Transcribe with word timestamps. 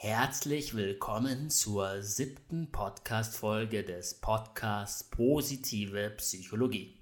Herzlich 0.00 0.76
willkommen 0.76 1.50
zur 1.50 2.02
siebten 2.02 2.70
Podcast-Folge 2.70 3.82
des 3.82 4.14
Podcasts 4.14 5.02
Positive 5.02 6.10
Psychologie. 6.10 6.94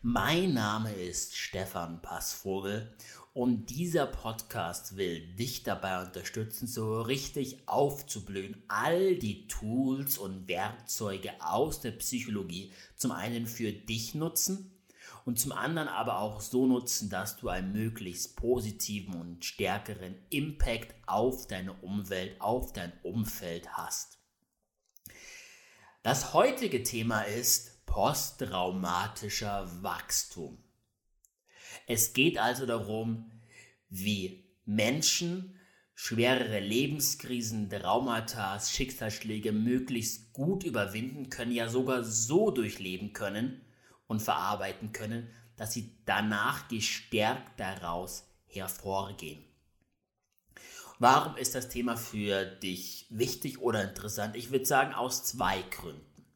Mein 0.00 0.54
Name 0.54 0.90
ist 0.94 1.36
Stefan 1.36 2.00
Passvogel 2.00 2.90
und 3.34 3.66
dieser 3.66 4.06
Podcast 4.06 4.96
will 4.96 5.20
dich 5.34 5.62
dabei 5.62 6.02
unterstützen, 6.02 6.66
so 6.66 7.02
richtig 7.02 7.68
aufzublühen, 7.68 8.62
all 8.66 9.16
die 9.16 9.46
Tools 9.46 10.16
und 10.16 10.48
Werkzeuge 10.48 11.32
aus 11.40 11.82
der 11.82 11.92
Psychologie 11.92 12.72
zum 12.96 13.12
einen 13.12 13.46
für 13.46 13.72
dich 13.72 14.14
nutzen 14.14 14.77
und 15.28 15.38
zum 15.38 15.52
anderen 15.52 15.88
aber 15.88 16.20
auch 16.20 16.40
so 16.40 16.66
nutzen, 16.66 17.10
dass 17.10 17.36
du 17.36 17.50
einen 17.50 17.70
möglichst 17.70 18.34
positiven 18.34 19.12
und 19.12 19.44
stärkeren 19.44 20.14
Impact 20.30 20.94
auf 21.06 21.46
deine 21.46 21.74
Umwelt, 21.74 22.40
auf 22.40 22.72
dein 22.72 22.94
Umfeld 23.02 23.68
hast. 23.74 24.20
Das 26.02 26.32
heutige 26.32 26.82
Thema 26.82 27.24
ist 27.24 27.84
posttraumatischer 27.84 29.70
Wachstum. 29.82 30.64
Es 31.86 32.14
geht 32.14 32.38
also 32.38 32.64
darum, 32.64 33.30
wie 33.90 34.48
Menschen 34.64 35.60
schwerere 35.94 36.60
Lebenskrisen, 36.60 37.68
Traumata, 37.68 38.58
Schicksalsschläge 38.58 39.52
möglichst 39.52 40.32
gut 40.32 40.64
überwinden 40.64 41.28
können, 41.28 41.52
ja 41.52 41.68
sogar 41.68 42.02
so 42.02 42.50
durchleben 42.50 43.12
können, 43.12 43.60
und 44.08 44.20
verarbeiten 44.20 44.92
können, 44.92 45.30
dass 45.56 45.72
sie 45.72 45.96
danach 46.04 46.66
gestärkt 46.66 47.60
daraus 47.60 48.26
hervorgehen. 48.46 49.44
Warum 50.98 51.36
ist 51.36 51.54
das 51.54 51.68
Thema 51.68 51.96
für 51.96 52.44
dich 52.44 53.06
wichtig 53.10 53.60
oder 53.60 53.84
interessant? 53.84 54.34
Ich 54.34 54.50
würde 54.50 54.66
sagen 54.66 54.94
aus 54.94 55.22
zwei 55.22 55.62
Gründen. 55.62 56.26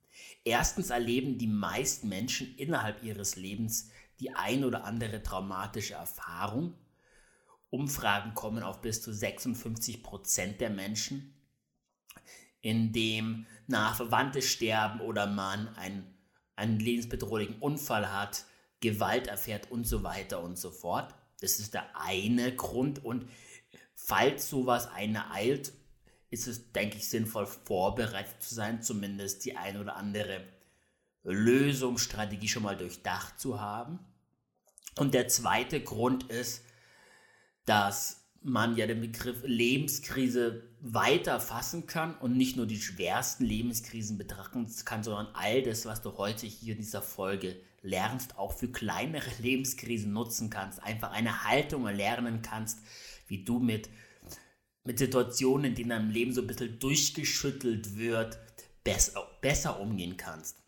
Erstens 0.45 0.91
erleben 0.91 1.39
die 1.39 1.49
meisten 1.49 2.09
Menschen 2.09 2.55
innerhalb 2.57 3.03
ihres 3.03 3.35
Lebens 3.35 3.91
die 4.21 4.35
ein 4.35 4.65
oder 4.65 4.85
andere 4.85 5.23
traumatische 5.23 5.95
Erfahrung. 5.95 6.75
Umfragen 7.71 8.35
kommen 8.35 8.63
auf 8.63 8.83
bis 8.83 9.03
zu 9.03 9.13
56 9.13 10.03
Prozent 10.03 10.61
der 10.61 10.71
Menschen, 10.71 11.35
in 12.61 12.93
dem 12.93 13.47
nahe 13.67 13.95
Verwandte 13.95 14.43
sterben 14.43 15.01
oder 15.01 15.27
man 15.27 15.75
ein 15.77 16.13
einen 16.57 16.79
lebensbedrohlichen 16.79 17.59
Unfall 17.59 18.13
hat, 18.13 18.45
Gewalt 18.81 19.29
erfährt 19.29 19.71
und 19.71 19.87
so 19.87 20.03
weiter 20.03 20.43
und 20.43 20.59
so 20.59 20.71
fort. 20.71 21.15
Das 21.41 21.59
ist 21.59 21.75
der 21.75 21.97
eine 21.97 22.55
Grund. 22.55 23.05
Und 23.05 23.29
falls 23.95 24.49
sowas 24.49 24.89
eine 24.89 25.31
eilt, 25.31 25.73
ist 26.31 26.47
es, 26.47 26.73
denke 26.73 26.97
ich, 26.97 27.09
sinnvoll, 27.09 27.47
vorbereitet 27.47 28.43
zu 28.43 28.55
sein, 28.55 28.83
zumindest 28.83 29.45
die 29.45 29.57
eine 29.57 29.81
oder 29.81 29.97
andere 29.97 30.45
Lösungsstrategie 31.25 32.49
schon 32.49 32.63
mal 32.63 32.77
durchdacht 32.77 33.39
zu 33.39 33.61
haben. 33.61 33.99
Und 34.97 35.15
der 35.15 35.29
zweite 35.29 35.83
Grund 35.83 36.25
ist, 36.25 36.65
dass 37.65 38.25
man 38.41 38.77
ja 38.77 38.87
den 38.87 39.01
Begriff 39.01 39.43
Lebenskrise 39.45 40.65
weiter 40.85 41.39
fassen 41.39 41.87
kann 41.87 42.17
und 42.17 42.37
nicht 42.37 42.57
nur 42.57 42.67
die 42.67 42.81
schwersten 42.81 43.45
Lebenskrisen 43.45 44.19
betrachten 44.19 44.67
kann, 44.85 45.05
sondern 45.05 45.29
all 45.35 45.63
das, 45.63 45.87
was 45.87 46.03
du 46.03 46.19
heute 46.19 46.47
hier 46.47 46.73
in 46.73 46.81
dieser 46.81 47.03
Folge 47.03 47.57
lernst, 47.83 48.37
auch 48.37 48.53
für 48.53 48.69
kleinere 48.69 49.31
Lebenskrisen 49.39 50.13
nutzen 50.13 50.51
kannst. 50.51 50.83
Einfach 50.83 51.13
eine 51.13 51.45
Haltung 51.45 51.87
erlernen 51.87 52.43
kannst, 52.43 52.81
wie 53.29 53.45
du 53.45 53.61
mit, 53.61 53.91
mit 54.83 54.99
Situationen, 54.99 55.67
in 55.67 55.75
denen 55.77 55.91
dein 55.91 56.11
Leben 56.11 56.33
so 56.33 56.41
ein 56.41 56.49
bisschen 56.49 56.81
durchgeschüttelt 56.81 57.97
wird, 57.97 58.39
besser, 58.83 59.25
besser 59.41 59.79
umgehen 59.79 60.17
kannst. 60.17 60.59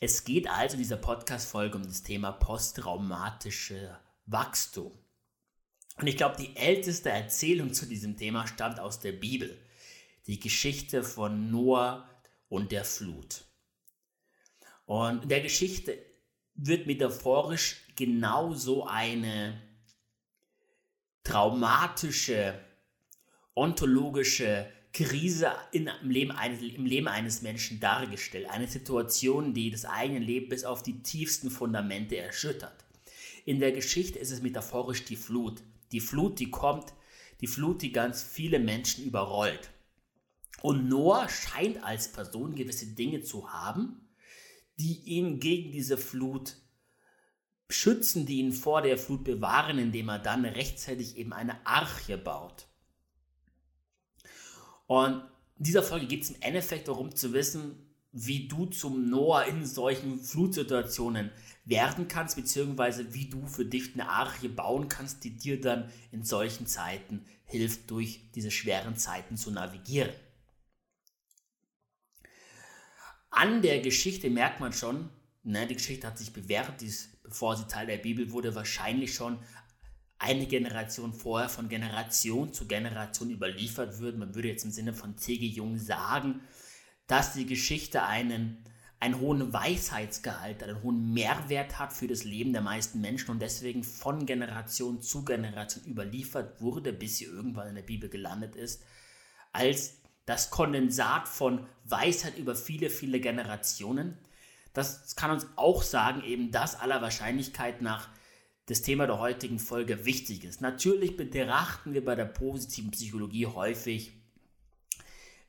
Es 0.00 0.24
geht 0.24 0.50
also 0.50 0.74
in 0.74 0.82
dieser 0.82 0.98
Podcast-Folge 0.98 1.78
um 1.78 1.84
das 1.84 2.02
Thema 2.02 2.30
posttraumatische 2.30 3.98
Wachstum. 4.26 4.92
Und 5.96 6.06
ich 6.06 6.16
glaube, 6.16 6.36
die 6.38 6.54
älteste 6.56 7.10
Erzählung 7.10 7.72
zu 7.72 7.86
diesem 7.86 8.16
Thema 8.16 8.46
stammt 8.46 8.80
aus 8.80 9.00
der 9.00 9.12
Bibel. 9.12 9.58
Die 10.26 10.38
Geschichte 10.38 11.02
von 11.02 11.50
Noah 11.50 12.08
und 12.48 12.72
der 12.72 12.84
Flut. 12.84 13.44
Und 14.84 15.24
in 15.24 15.28
der 15.28 15.40
Geschichte 15.40 15.98
wird 16.54 16.86
metaphorisch 16.86 17.82
genauso 17.96 18.86
eine 18.86 19.60
traumatische, 21.24 22.60
ontologische 23.54 24.70
Krise 24.92 25.52
in, 25.72 25.90
im, 26.02 26.10
Leben 26.10 26.30
eines, 26.30 26.62
im 26.62 26.86
Leben 26.86 27.08
eines 27.08 27.42
Menschen 27.42 27.80
dargestellt. 27.80 28.48
Eine 28.48 28.68
Situation, 28.68 29.52
die 29.52 29.70
das 29.70 29.84
eigene 29.84 30.20
Leben 30.20 30.48
bis 30.48 30.64
auf 30.64 30.82
die 30.82 31.02
tiefsten 31.02 31.50
Fundamente 31.50 32.16
erschüttert. 32.16 32.84
In 33.44 33.60
der 33.60 33.72
Geschichte 33.72 34.18
ist 34.18 34.30
es 34.30 34.40
metaphorisch 34.40 35.04
die 35.04 35.16
Flut. 35.16 35.62
Die 35.92 36.00
Flut, 36.00 36.38
die 36.38 36.50
kommt, 36.50 36.92
die 37.40 37.46
Flut, 37.46 37.82
die 37.82 37.92
ganz 37.92 38.22
viele 38.22 38.58
Menschen 38.58 39.04
überrollt. 39.04 39.70
Und 40.62 40.88
Noah 40.88 41.28
scheint 41.28 41.82
als 41.82 42.12
Person 42.12 42.54
gewisse 42.54 42.86
Dinge 42.86 43.22
zu 43.22 43.52
haben, 43.52 44.08
die 44.78 45.00
ihn 45.04 45.38
gegen 45.38 45.72
diese 45.72 45.98
Flut 45.98 46.56
schützen, 47.68 48.26
die 48.26 48.38
ihn 48.38 48.52
vor 48.52 48.82
der 48.82 48.98
Flut 48.98 49.24
bewahren, 49.24 49.78
indem 49.78 50.08
er 50.08 50.18
dann 50.18 50.44
rechtzeitig 50.44 51.16
eben 51.16 51.32
eine 51.32 51.66
Arche 51.66 52.16
baut. 52.16 52.66
Und 54.86 55.22
in 55.58 55.64
dieser 55.64 55.82
Folge 55.82 56.06
geht 56.06 56.22
es 56.22 56.30
im 56.30 56.40
Endeffekt 56.40 56.88
darum 56.88 57.14
zu 57.14 57.32
wissen, 57.32 57.86
wie 58.12 58.48
du 58.48 58.66
zum 58.66 59.10
Noah 59.10 59.44
in 59.44 59.66
solchen 59.66 60.20
Flutsituationen 60.20 61.30
werden 61.66 62.08
kannst, 62.08 62.36
beziehungsweise 62.36 63.12
wie 63.12 63.28
du 63.28 63.46
für 63.46 63.64
dich 63.64 63.92
eine 63.94 64.08
Arche 64.08 64.48
bauen 64.48 64.88
kannst, 64.88 65.24
die 65.24 65.36
dir 65.36 65.60
dann 65.60 65.90
in 66.12 66.24
solchen 66.24 66.66
Zeiten 66.66 67.26
hilft, 67.44 67.90
durch 67.90 68.30
diese 68.34 68.50
schweren 68.50 68.96
Zeiten 68.96 69.36
zu 69.36 69.50
navigieren. 69.50 70.12
An 73.30 73.60
der 73.60 73.80
Geschichte 73.80 74.30
merkt 74.30 74.60
man 74.60 74.72
schon, 74.72 75.10
ne, 75.42 75.66
die 75.66 75.74
Geschichte 75.74 76.06
hat 76.06 76.16
sich 76.16 76.32
bewährt, 76.32 76.80
dies, 76.80 77.18
bevor 77.22 77.56
sie 77.56 77.66
Teil 77.66 77.86
der 77.86 77.98
Bibel 77.98 78.30
wurde, 78.30 78.54
wahrscheinlich 78.54 79.14
schon 79.14 79.38
eine 80.18 80.46
Generation 80.46 81.12
vorher 81.12 81.48
von 81.48 81.68
Generation 81.68 82.52
zu 82.52 82.66
Generation 82.66 83.30
überliefert 83.30 83.98
wird. 83.98 84.16
Man 84.16 84.34
würde 84.34 84.48
jetzt 84.48 84.64
im 84.64 84.70
Sinne 84.70 84.94
von 84.94 85.18
C.G. 85.18 85.46
Jung 85.46 85.76
sagen, 85.76 86.40
dass 87.06 87.34
die 87.34 87.44
Geschichte 87.44 88.04
einen, 88.04 88.64
einen 88.98 89.20
hohen 89.20 89.52
Weisheitsgehalt, 89.52 90.62
einen 90.62 90.82
hohen 90.82 91.12
Mehrwert 91.12 91.78
hat 91.78 91.92
für 91.92 92.06
das 92.06 92.24
Leben 92.24 92.52
der 92.52 92.62
meisten 92.62 93.00
Menschen 93.00 93.30
und 93.30 93.40
deswegen 93.40 93.84
von 93.84 94.26
Generation 94.26 95.02
zu 95.02 95.24
Generation 95.24 95.84
überliefert 95.84 96.60
wurde, 96.60 96.92
bis 96.92 97.18
sie 97.18 97.24
irgendwann 97.24 97.68
in 97.68 97.74
der 97.74 97.82
Bibel 97.82 98.08
gelandet 98.08 98.56
ist, 98.56 98.82
als 99.52 99.98
das 100.24 100.50
Kondensat 100.50 101.28
von 101.28 101.66
Weisheit 101.84 102.38
über 102.38 102.56
viele, 102.56 102.90
viele 102.90 103.20
Generationen. 103.20 104.18
Das 104.72 105.14
kann 105.14 105.30
uns 105.30 105.46
auch 105.56 105.82
sagen, 105.82 106.22
eben 106.24 106.50
dass 106.50 106.78
aller 106.78 107.02
Wahrscheinlichkeit 107.02 107.82
nach 107.82 108.08
das 108.66 108.82
Thema 108.82 109.06
der 109.06 109.20
heutigen 109.20 109.58
Folge 109.58 110.04
wichtig 110.04 110.44
ist. 110.44 110.60
Natürlich 110.60 111.16
betrachten 111.16 111.94
wir 111.94 112.04
bei 112.04 112.16
der 112.16 112.24
positiven 112.24 112.90
Psychologie 112.90 113.46
häufig 113.46 114.12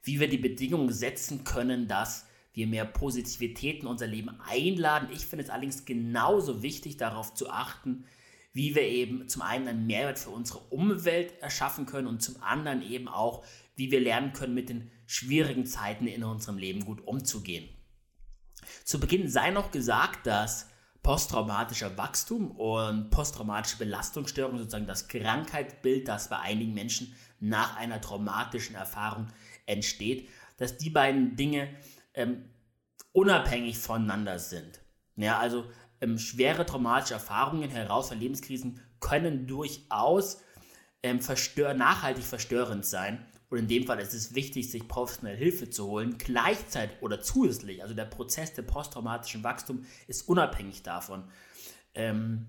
wie 0.08 0.22
wir 0.22 0.30
die 0.30 0.38
Bedingungen 0.38 0.92
setzen 0.92 1.44
können, 1.44 1.88
dass 1.88 2.27
wir 2.58 2.66
mehr 2.68 2.86
Positivität 2.86 3.82
in 3.82 3.88
unser 3.88 4.08
Leben 4.08 4.32
einladen. 4.42 5.10
Ich 5.14 5.28
finde 5.28 5.46
es 5.46 5.52
allerdings 5.52 5.86
genauso 5.86 6.64
wichtig, 6.64 6.98
darauf 6.98 7.36
zu 7.36 7.52
achten, 7.52 8.06
wie 8.52 8.74
wir 8.74 8.82
eben 8.82 9.30
zum 9.30 9.44
einen 9.44 9.68
einen 9.68 9.86
Mehrwert 9.86 10.18
für 10.18 10.32
unsere 10.32 10.58
Umwelt 10.72 11.40
erschaffen 11.40 11.86
können 11.86 12.08
und 12.08 12.24
zum 12.24 12.42
anderen 12.42 12.82
eben 12.82 13.08
auch, 13.08 13.46
wie 13.76 13.92
wir 13.92 14.02
lernen 14.02 14.34
können, 14.34 14.56
mit 14.56 14.70
den 14.70 14.90
schwierigen 15.06 15.68
Zeiten 15.68 16.08
in 16.08 16.24
unserem 16.24 16.58
Leben 16.58 16.84
gut 16.84 17.06
umzugehen. 17.06 17.70
Zu 18.84 19.00
Beginn 19.00 19.30
sei 19.30 19.52
noch 19.52 19.70
gesagt, 19.70 20.26
dass 20.26 20.68
posttraumatischer 21.04 21.96
Wachstum 21.96 22.50
und 22.50 23.12
posttraumatische 23.12 23.78
Belastungsstörung, 23.78 24.58
sozusagen 24.58 24.88
das 24.88 25.08
Krankheitsbild, 25.08 26.08
das 26.08 26.30
bei 26.30 26.40
einigen 26.40 26.74
Menschen 26.74 27.16
nach 27.40 27.78
einer 27.78 28.02
traumatischen 28.02 28.76
Erfahrung 28.76 29.28
entsteht, 29.68 30.28
dass 30.58 30.78
die 30.78 30.90
beiden 30.90 31.36
Dinge 31.36 31.70
ähm, 32.18 32.50
unabhängig 33.14 33.78
voneinander 33.78 34.40
sind. 34.40 34.82
Ja, 35.16 35.40
also 35.40 35.66
ähm, 36.02 36.20
schwere 36.20 36.66
traumatische 36.66 37.14
Erfahrungen, 37.14 37.70
herausfordernde 37.70 38.26
Lebenskrisen 38.26 38.82
können 39.00 39.48
durchaus 39.48 40.42
ähm, 41.04 41.22
verstör 41.22 41.74
nachhaltig 41.74 42.24
verstörend 42.24 42.86
sein. 42.86 43.26
Und 43.50 43.60
in 43.60 43.68
dem 43.68 43.86
Fall 43.86 44.00
ist 44.00 44.14
es 44.14 44.36
wichtig, 44.36 44.70
sich 44.70 44.88
professionelle 44.88 45.38
Hilfe 45.38 45.70
zu 45.70 45.88
holen. 45.88 46.18
Gleichzeitig 46.18 46.98
oder 47.02 47.22
zusätzlich, 47.22 47.82
also 47.82 47.94
der 47.94 48.06
Prozess 48.06 48.54
der 48.54 48.64
posttraumatischen 48.64 49.44
Wachstum 49.44 49.86
ist 50.08 50.28
unabhängig 50.28 50.84
davon. 50.84 51.24
Ähm, 51.94 52.48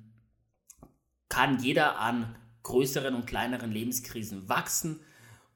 kann 1.29 1.63
jeder 1.63 1.99
an 2.01 2.37
größeren 2.63 3.15
und 3.15 3.27
kleineren 3.27 3.71
Lebenskrisen 3.71 4.49
wachsen 4.49 5.01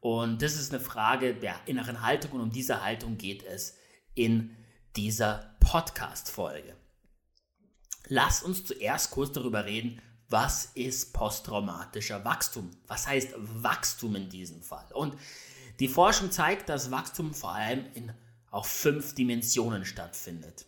Und 0.00 0.42
das 0.42 0.54
ist 0.54 0.72
eine 0.72 0.80
Frage 0.80 1.34
der 1.34 1.54
inneren 1.66 2.02
Haltung 2.02 2.32
und 2.32 2.40
um 2.40 2.50
diese 2.52 2.82
Haltung 2.84 3.18
geht 3.18 3.44
es 3.44 3.76
in 4.14 4.56
dieser 4.96 5.56
Podcast-Folge. 5.60 6.76
Lass 8.08 8.42
uns 8.42 8.64
zuerst 8.64 9.10
kurz 9.10 9.32
darüber 9.32 9.64
reden, 9.64 10.00
was 10.28 10.66
ist 10.74 11.12
posttraumatischer 11.12 12.24
Wachstum? 12.24 12.70
Was 12.86 13.06
heißt 13.06 13.34
Wachstum 13.36 14.16
in 14.16 14.28
diesem 14.28 14.62
Fall? 14.62 14.86
Und 14.92 15.16
die 15.78 15.88
Forschung 15.88 16.30
zeigt, 16.30 16.68
dass 16.68 16.90
Wachstum 16.90 17.34
vor 17.34 17.52
allem 17.52 17.86
in 17.94 18.12
auf 18.50 18.66
fünf 18.66 19.14
Dimensionen 19.14 19.84
stattfindet. 19.84 20.66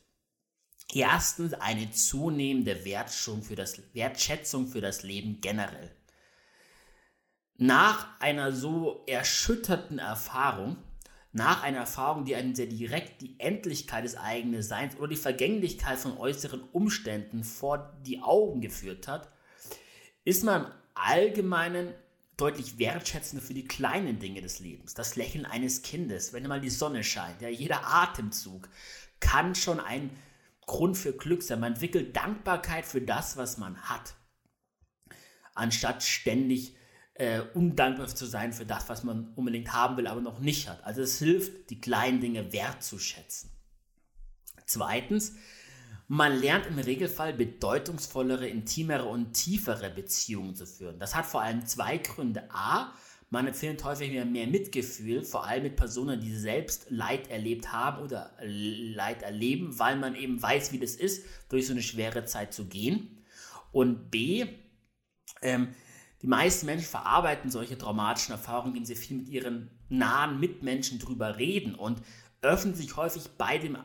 Erstens 0.93 1.55
eine 1.55 1.91
zunehmende 1.91 2.85
Wertschätzung 2.85 3.43
für 3.43 3.56
das, 3.56 3.81
Wertschätzung 3.94 4.67
für 4.67 4.81
das 4.81 5.02
Leben 5.02 5.41
generell. 5.41 5.94
Nach 7.56 8.20
einer 8.20 8.52
so 8.52 9.05
erschütterten 9.06 9.99
Erfahrung, 9.99 10.76
nach 11.34 11.64
einer 11.64 11.78
Erfahrung, 11.78 12.25
die 12.25 12.36
einen 12.36 12.54
sehr 12.54 12.66
direkt 12.66 13.20
die 13.20 13.34
Endlichkeit 13.38 14.04
des 14.04 14.16
eigenen 14.16 14.62
Seins 14.62 14.96
oder 14.96 15.08
die 15.08 15.16
Vergänglichkeit 15.16 15.98
von 15.98 16.16
äußeren 16.16 16.62
Umständen 16.72 17.42
vor 17.42 17.92
die 18.06 18.22
Augen 18.22 18.60
geführt 18.60 19.08
hat, 19.08 19.28
ist 20.25 20.44
man 20.44 20.64
im 20.64 20.70
Allgemeinen 20.94 21.92
deutlich 22.36 22.78
wertschätzender 22.78 23.44
für 23.44 23.52
die 23.52 23.64
kleinen 23.64 24.20
Dinge 24.20 24.42
des 24.42 24.60
Lebens. 24.60 24.94
Das 24.94 25.16
Lächeln 25.16 25.44
eines 25.44 25.82
Kindes, 25.82 26.32
wenn 26.32 26.46
mal 26.46 26.60
die 26.60 26.70
Sonne 26.70 27.02
scheint, 27.02 27.42
ja, 27.42 27.48
jeder 27.48 27.84
Atemzug 27.84 28.69
kann 29.19 29.56
schon 29.56 29.81
ein 29.81 30.10
Grund 30.66 30.96
für 30.96 31.12
Glück 31.12 31.42
sein. 31.42 31.58
Man 31.58 31.72
entwickelt 31.72 32.16
Dankbarkeit 32.16 32.86
für 32.86 33.00
das, 33.00 33.36
was 33.36 33.58
man 33.58 33.76
hat, 33.82 34.14
anstatt 35.54 36.04
ständig 36.04 36.76
äh, 37.14 37.40
undankbar 37.55 38.08
zu 38.08 38.26
sein 38.26 38.52
für 38.52 38.66
das, 38.66 38.88
was 38.88 39.05
man 39.05 39.32
unbedingt 39.37 39.72
haben 39.72 39.96
will, 39.96 40.06
aber 40.06 40.20
noch 40.20 40.40
nicht 40.40 40.69
hat. 40.69 40.84
Also 40.84 41.02
es 41.02 41.19
hilft, 41.19 41.70
die 41.70 41.81
kleinen 41.81 42.20
Dinge 42.20 42.52
wertzuschätzen. 42.52 43.50
Zweitens, 44.66 45.34
man 46.08 46.38
lernt 46.38 46.66
im 46.66 46.78
Regelfall 46.78 47.32
bedeutungsvollere, 47.32 48.46
intimere 48.49 49.06
und 49.06 49.32
tiefere 49.32 49.90
Beziehungen 49.90 50.55
zu 50.55 50.66
führen. 50.66 50.99
Das 50.99 51.14
hat 51.14 51.26
vor 51.26 51.43
allem 51.43 51.64
zwei 51.66 51.99
Gründe. 51.99 52.44
A, 52.50 52.93
man 53.31 53.46
empfindet 53.46 53.84
häufig 53.84 54.10
mehr, 54.10 54.25
mehr 54.25 54.46
Mitgefühl, 54.46 55.22
vor 55.22 55.46
allem 55.46 55.62
mit 55.62 55.76
Personen, 55.76 56.20
die 56.20 56.34
selbst 56.34 56.87
Leid 56.90 57.31
erlebt 57.31 57.72
haben 57.72 58.02
oder 58.02 58.32
Leid 58.43 59.22
erleben, 59.22 59.78
weil 59.78 59.96
man 59.96 60.14
eben 60.14 60.40
weiß, 60.40 60.72
wie 60.72 60.78
das 60.78 60.94
ist, 60.94 61.25
durch 61.49 61.67
so 61.67 61.72
eine 61.72 61.82
schwere 61.82 62.25
Zeit 62.26 62.52
zu 62.52 62.67
gehen. 62.67 63.25
Und 63.72 64.10
B, 64.10 64.46
ähm, 65.43 65.75
die 66.24 66.30
meisten 66.30 66.64
Menschen 66.64 66.86
verarbeiten 66.86 67.50
solche 67.50 67.76
traumatischen 67.76 68.32
Erfahrungen, 68.32 68.68
indem 68.68 68.86
sie 68.86 68.94
viel 68.94 69.18
mit 69.18 69.28
ihren 69.28 69.68
nahen 69.90 70.40
Mitmenschen 70.40 70.98
drüber 70.98 71.36
reden 71.36 71.74
und 71.74 72.00
öffnen 72.40 72.74
sich 72.74 72.96
häufig 72.96 73.28
bei 73.36 73.58
dem 73.58 73.76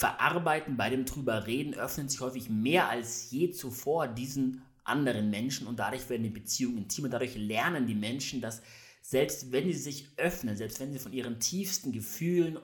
Verarbeiten, 0.00 0.76
bei 0.76 0.90
dem 0.90 1.04
drüber 1.04 1.46
reden, 1.46 1.74
öffnen 1.74 2.08
sich 2.08 2.18
häufig 2.18 2.50
mehr 2.50 2.88
als 2.88 3.30
je 3.30 3.52
zuvor 3.52 4.08
diesen 4.08 4.62
anderen 4.82 5.30
Menschen 5.30 5.68
und 5.68 5.78
dadurch 5.78 6.10
werden 6.10 6.24
die 6.24 6.30
Beziehungen 6.30 6.78
intimer. 6.78 7.08
Dadurch 7.08 7.36
lernen 7.36 7.86
die 7.86 7.94
Menschen, 7.94 8.40
dass 8.40 8.60
selbst 9.00 9.52
wenn 9.52 9.66
sie 9.66 9.78
sich 9.78 10.08
öffnen, 10.16 10.56
selbst 10.56 10.80
wenn 10.80 10.92
sie 10.92 10.98
von 10.98 11.12
ihren 11.12 11.38
tiefsten 11.38 11.92
Gefühlen 11.92 12.58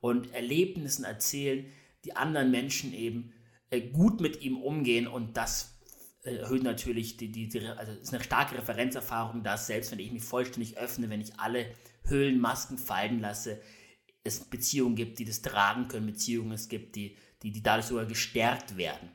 und 0.00 0.34
Erlebnissen 0.34 1.04
erzählen, 1.04 1.64
die 2.04 2.16
anderen 2.16 2.50
Menschen 2.50 2.92
eben 2.92 3.34
äh, 3.70 3.82
gut 3.82 4.20
mit 4.20 4.42
ihm 4.42 4.60
umgehen 4.60 5.06
und 5.06 5.36
das 5.36 5.78
erhöht 6.22 6.62
natürlich 6.62 7.16
die, 7.16 7.30
die, 7.32 7.48
die, 7.48 7.66
also 7.66 7.92
ist 7.92 8.14
eine 8.14 8.22
starke 8.22 8.56
Referenzerfahrung, 8.56 9.42
dass 9.42 9.66
selbst 9.66 9.90
wenn 9.90 9.98
ich 9.98 10.12
mich 10.12 10.22
vollständig 10.22 10.78
öffne, 10.78 11.10
wenn 11.10 11.20
ich 11.20 11.38
alle 11.38 11.66
Höhlenmasken 12.04 12.78
fallen 12.78 13.20
lasse, 13.20 13.60
es 14.24 14.40
Beziehungen 14.44 14.94
gibt, 14.94 15.18
die 15.18 15.24
das 15.24 15.42
tragen 15.42 15.88
können, 15.88 16.06
Beziehungen 16.06 16.52
es 16.52 16.68
gibt, 16.68 16.94
die, 16.94 17.16
die, 17.42 17.50
die 17.50 17.62
dadurch 17.62 17.86
sogar 17.86 18.06
gestärkt 18.06 18.76
werden. 18.76 19.10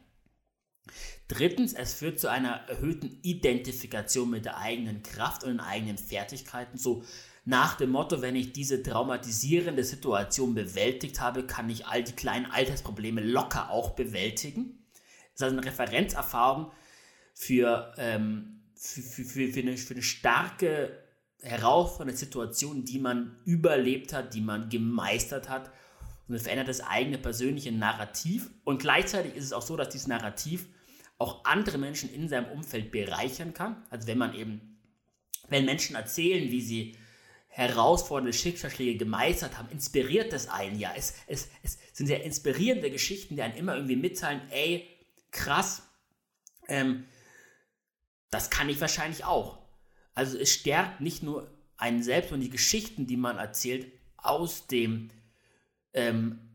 Drittens, 1.28 1.74
es 1.74 1.94
führt 1.94 2.20
zu 2.20 2.30
einer 2.30 2.68
erhöhten 2.70 3.20
Identifikation 3.22 4.30
mit 4.30 4.46
der 4.46 4.58
eigenen 4.58 5.04
Kraft 5.04 5.44
und 5.44 5.50
den 5.50 5.60
eigenen 5.60 5.98
Fertigkeiten. 5.98 6.78
So 6.78 7.04
nach 7.44 7.76
dem 7.76 7.92
Motto, 7.92 8.22
wenn 8.22 8.36
ich 8.36 8.54
diese 8.54 8.84
traumatisierende 8.84 9.84
Situation 9.84 10.54
bewältigt 10.56 11.20
habe, 11.20 11.46
kann 11.46 11.70
ich 11.70 11.86
all 11.86 12.04
die 12.04 12.14
kleinen 12.14 12.46
Alltagsprobleme 12.46 13.22
locker 13.22 13.70
auch 13.70 13.92
bewältigen. 13.92 14.86
Das 15.32 15.36
ist 15.36 15.44
also 15.44 15.58
eine 15.58 15.66
Referenzerfahrung 15.66 16.72
für, 17.38 17.94
ähm, 17.98 18.62
für, 18.76 19.02
für, 19.02 19.48
für, 19.48 19.60
eine, 19.60 19.78
für 19.78 19.94
eine 19.94 20.02
starke 20.02 21.04
herausfordernde 21.44 22.18
Situation, 22.18 22.84
die 22.84 22.98
man 22.98 23.38
überlebt 23.46 24.12
hat, 24.12 24.34
die 24.34 24.42
man 24.42 24.70
gemeistert 24.70 25.48
hat. 25.48 25.72
Und 26.28 26.34
es 26.34 26.44
verändert 26.44 26.68
das 26.68 26.82
eigene 26.82 27.20
persönliche 27.20 27.72
Narrativ. 27.72 28.50
Und 28.64 28.82
gleichzeitig 28.82 29.36
ist 29.36 29.46
es 29.46 29.54
auch 29.54 29.62
so, 29.62 29.78
dass 29.78 29.90
dieses 29.90 30.08
Narrativ 30.08 30.66
auch 31.20 31.46
andere 31.46 31.78
Menschen 31.78 32.12
in 32.12 32.28
seinem 32.28 32.52
Umfeld 32.52 32.92
bereichern 32.92 33.54
kann. 33.54 33.86
Also 33.92 34.08
wenn 34.08 34.18
man 34.18 34.34
eben, 34.34 34.80
wenn 35.48 35.66
Menschen 35.66 35.96
erzählen, 35.96 36.52
wie 36.52 36.62
sie 36.62 36.98
herausfordernde 37.50 38.34
Schicksalsschläge 38.34 38.98
gemeistert 38.98 39.60
haben, 39.60 39.70
inspiriert 39.70 40.34
das 40.34 40.50
einen 40.50 40.80
ja. 40.80 40.92
Es, 40.96 41.14
es, 41.28 41.50
es 41.62 41.78
sind 41.94 42.08
sehr 42.08 42.24
inspirierende 42.24 42.90
Geschichten, 42.90 43.36
die 43.36 43.44
einen 43.44 43.56
immer 43.56 43.76
irgendwie 43.76 43.96
mitteilen, 43.96 44.42
ey, 44.50 44.88
krass, 45.32 45.84
ähm, 46.68 47.06
das 48.30 48.50
kann 48.50 48.70
ich 48.70 48.82
wahrscheinlich 48.82 49.26
auch. 49.26 49.60
Also 50.14 50.38
es 50.38 50.52
stärkt 50.52 51.02
nicht 51.02 51.24
nur 51.24 51.52
einen 51.78 52.04
selbst 52.04 52.32
und 52.32 52.42
die 52.42 52.50
Geschichten, 52.50 53.08
die 53.08 53.18
man 53.18 53.38
erzählt, 53.38 53.92
aus 54.18 54.68
dem 54.68 55.12
ähm, 55.94 56.48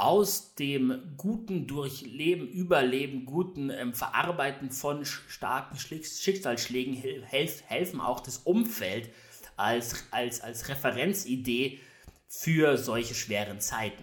aus 0.00 0.54
dem 0.54 1.14
guten 1.18 1.66
Durchleben, 1.66 2.48
Überleben, 2.48 3.26
guten 3.26 3.68
ähm, 3.68 3.92
Verarbeiten 3.92 4.70
von 4.70 5.04
starken 5.04 5.78
Schicksalsschlägen 5.78 6.94
helf, 6.94 7.62
helfen 7.66 8.00
auch 8.00 8.20
das 8.20 8.38
Umfeld 8.38 9.10
als, 9.56 10.06
als, 10.10 10.40
als 10.40 10.70
Referenzidee 10.70 11.80
für 12.26 12.78
solche 12.78 13.14
schweren 13.14 13.60
Zeiten. 13.60 14.02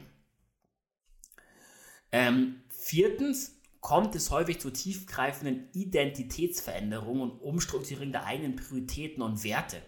Ähm, 2.11 2.61
viertens 2.69 3.56
kommt 3.81 4.15
es 4.15 4.31
häufig 4.31 4.59
zu 4.59 4.71
tiefgreifenden 4.71 5.69
Identitätsveränderungen 5.73 7.31
und 7.31 7.39
Umstrukturierung 7.39 8.11
der 8.11 8.25
eigenen 8.25 8.55
Prioritäten 8.55 9.21
und 9.21 9.43
Werte. 9.43 9.81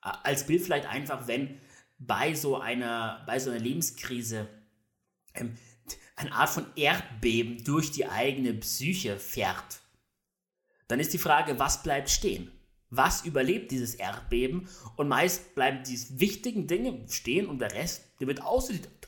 Als 0.00 0.46
Bild 0.46 0.62
vielleicht 0.62 0.86
einfach, 0.86 1.26
wenn 1.26 1.60
bei 1.98 2.34
so 2.34 2.56
einer, 2.56 3.22
bei 3.26 3.38
so 3.38 3.50
einer 3.50 3.60
Lebenskrise 3.60 4.48
ähm, 5.34 5.56
eine 6.16 6.32
Art 6.32 6.50
von 6.50 6.66
Erdbeben 6.76 7.62
durch 7.64 7.90
die 7.90 8.06
eigene 8.06 8.54
Psyche 8.54 9.18
fährt, 9.18 9.80
dann 10.88 11.00
ist 11.00 11.12
die 11.12 11.18
Frage, 11.18 11.58
was 11.58 11.82
bleibt 11.82 12.10
stehen? 12.10 12.50
Was 12.88 13.24
überlebt 13.24 13.70
dieses 13.70 13.94
Erdbeben? 13.94 14.68
Und 14.96 15.08
meist 15.08 15.54
bleiben 15.54 15.82
diese 15.86 16.18
wichtigen 16.18 16.66
Dinge 16.66 17.06
stehen 17.08 17.46
und 17.46 17.60
der 17.60 17.72
Rest, 17.72 18.04
der 18.20 18.26
wird 18.26 18.42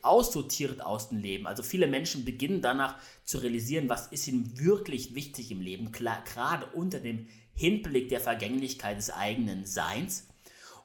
aussortiert 0.02 0.82
aus 0.82 1.08
dem 1.08 1.18
Leben. 1.18 1.46
Also 1.46 1.62
viele 1.62 1.86
Menschen 1.86 2.24
beginnen 2.24 2.60
danach 2.60 2.98
zu 3.24 3.38
realisieren, 3.38 3.88
was 3.88 4.08
ist 4.08 4.26
ihnen 4.26 4.58
wirklich 4.58 5.14
wichtig 5.14 5.50
im 5.50 5.60
Leben, 5.60 5.92
klar, 5.92 6.22
gerade 6.24 6.66
unter 6.66 7.00
dem 7.00 7.28
Hinblick 7.54 8.08
der 8.08 8.20
Vergänglichkeit 8.20 8.98
des 8.98 9.10
eigenen 9.10 9.64
Seins 9.64 10.28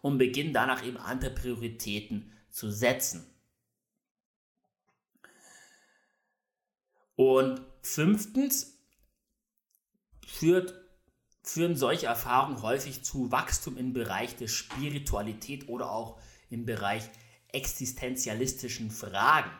und 0.01 0.17
beginnen 0.17 0.53
danach 0.53 0.85
eben 0.85 0.97
andere 0.97 1.31
Prioritäten 1.31 2.31
zu 2.49 2.69
setzen. 2.71 3.25
Und 7.15 7.61
fünftens 7.81 8.77
führt, 10.25 10.75
führen 11.41 11.75
solche 11.75 12.05
Erfahrungen 12.05 12.61
häufig 12.61 13.03
zu 13.03 13.31
Wachstum 13.31 13.77
im 13.77 13.93
Bereich 13.93 14.35
der 14.35 14.47
Spiritualität 14.47 15.67
oder 15.67 15.91
auch 15.91 16.19
im 16.51 16.65
Bereich 16.65 17.09
existenzialistischen 17.51 18.91
Fragen. 18.91 19.51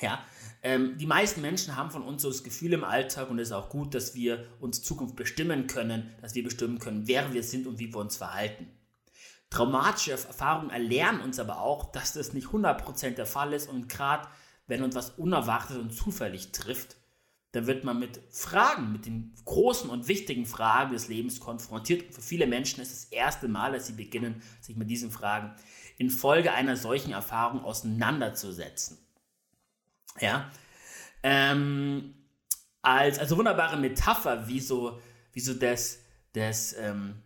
Ja, 0.00 0.22
ähm, 0.62 0.98
die 0.98 1.06
meisten 1.06 1.40
Menschen 1.40 1.76
haben 1.76 1.90
von 1.90 2.02
uns 2.02 2.22
so 2.22 2.28
das 2.28 2.44
Gefühl 2.44 2.74
im 2.74 2.84
Alltag 2.84 3.30
und 3.30 3.38
es 3.38 3.48
ist 3.48 3.52
auch 3.52 3.70
gut, 3.70 3.94
dass 3.94 4.14
wir 4.14 4.46
uns 4.60 4.82
Zukunft 4.82 5.16
bestimmen 5.16 5.66
können, 5.66 6.14
dass 6.20 6.34
wir 6.34 6.44
bestimmen 6.44 6.78
können, 6.78 7.08
wer 7.08 7.32
wir 7.32 7.42
sind 7.42 7.66
und 7.66 7.78
wie 7.78 7.92
wir 7.92 8.00
uns 8.00 8.16
verhalten. 8.16 8.66
Traumatische 9.48 10.12
Erfahrungen 10.12 10.70
erlernen 10.70 11.20
uns 11.20 11.38
aber 11.38 11.60
auch, 11.60 11.92
dass 11.92 12.12
das 12.12 12.32
nicht 12.32 12.48
100% 12.48 13.10
der 13.10 13.26
Fall 13.26 13.52
ist 13.52 13.68
und 13.68 13.88
gerade 13.88 14.28
wenn 14.66 14.82
uns 14.82 14.94
was 14.94 15.10
unerwartet 15.10 15.78
und 15.78 15.94
zufällig 15.94 16.52
trifft, 16.52 16.96
dann 17.52 17.66
wird 17.66 17.84
man 17.84 17.98
mit 17.98 18.20
Fragen, 18.28 18.92
mit 18.92 19.06
den 19.06 19.32
großen 19.44 19.88
und 19.88 20.08
wichtigen 20.08 20.44
Fragen 20.44 20.92
des 20.92 21.08
Lebens 21.08 21.40
konfrontiert. 21.40 22.02
Und 22.02 22.14
für 22.14 22.20
viele 22.20 22.46
Menschen 22.46 22.82
ist 22.82 22.92
es 22.92 23.02
das 23.04 23.12
erste 23.12 23.48
Mal, 23.48 23.72
dass 23.72 23.86
sie 23.86 23.94
beginnen, 23.94 24.42
sich 24.60 24.76
mit 24.76 24.90
diesen 24.90 25.10
Fragen 25.10 25.54
infolge 25.96 26.52
einer 26.52 26.76
solchen 26.76 27.12
Erfahrung 27.12 27.64
auseinanderzusetzen. 27.64 28.98
Ja, 30.20 30.50
ähm, 31.22 32.14
als, 32.82 33.18
als 33.18 33.36
wunderbare 33.36 33.76
Metapher, 33.76 34.46
wie 34.48 34.60
so, 34.60 35.00
wie 35.32 35.40
so 35.40 35.54
das, 35.54 35.98
das, 36.32 36.72
ähm, 36.74 37.22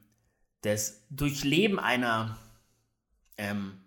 das 0.62 1.06
Durchleben 1.10 1.78
einer, 1.78 2.38
ähm, 3.36 3.80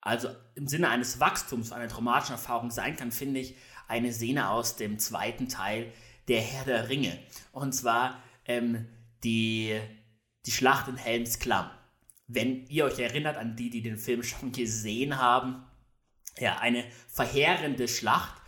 also 0.00 0.28
im 0.54 0.68
Sinne 0.68 0.90
eines 0.90 1.18
Wachstums, 1.18 1.72
einer 1.72 1.88
traumatischen 1.88 2.34
Erfahrung 2.34 2.70
sein 2.70 2.96
kann, 2.96 3.10
finde 3.10 3.40
ich 3.40 3.56
eine 3.88 4.12
Szene 4.12 4.50
aus 4.50 4.76
dem 4.76 4.98
zweiten 4.98 5.48
Teil 5.48 5.92
der 6.28 6.40
Herr 6.40 6.64
der 6.64 6.88
Ringe. 6.88 7.18
Und 7.52 7.72
zwar 7.72 8.22
ähm, 8.44 8.86
die, 9.24 9.80
die 10.44 10.50
Schlacht 10.50 10.88
in 10.88 10.96
Helms 10.96 11.38
Klamm. 11.38 11.70
Wenn 12.28 12.66
ihr 12.66 12.86
euch 12.86 12.98
erinnert 12.98 13.36
an 13.36 13.56
die, 13.56 13.70
die 13.70 13.82
den 13.82 13.98
Film 13.98 14.22
schon 14.22 14.52
gesehen 14.52 15.18
haben, 15.18 15.64
ja, 16.38 16.58
eine 16.58 16.84
verheerende 17.08 17.88
Schlacht, 17.88 18.42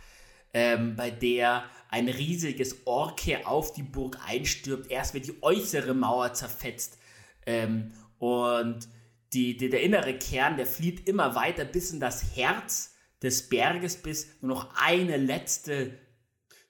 ähm, 0.53 0.95
bei 0.95 1.11
der 1.11 1.63
ein 1.89 2.07
riesiges 2.07 2.85
Orke 2.85 3.47
auf 3.47 3.73
die 3.73 3.83
Burg 3.83 4.19
einstürmt. 4.25 4.89
Erst 4.91 5.13
wird 5.13 5.27
die 5.27 5.41
äußere 5.41 5.93
Mauer 5.93 6.33
zerfetzt 6.33 6.97
ähm, 7.45 7.93
und 8.19 8.87
die, 9.33 9.57
die, 9.57 9.69
der 9.69 9.81
innere 9.81 10.17
Kern, 10.17 10.57
der 10.57 10.65
flieht 10.65 11.07
immer 11.07 11.35
weiter 11.35 11.65
bis 11.65 11.91
in 11.91 11.99
das 11.99 12.35
Herz 12.35 12.95
des 13.21 13.49
Berges, 13.49 13.97
bis 13.97 14.27
nur 14.41 14.55
noch 14.55 14.75
eine 14.75 15.17
letzte 15.17 15.97